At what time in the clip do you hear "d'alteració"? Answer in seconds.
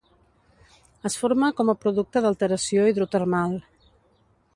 2.27-2.87